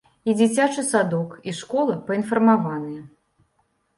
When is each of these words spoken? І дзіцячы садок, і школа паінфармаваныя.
І 0.31 0.33
дзіцячы 0.37 0.83
садок, 0.91 1.35
і 1.51 1.53
школа 1.59 1.97
паінфармаваныя. 2.07 3.03